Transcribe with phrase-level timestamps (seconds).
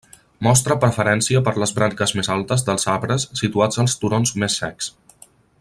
[0.45, 4.93] Mostra preferència per les branques més altes dels arbres situats als turons més secs.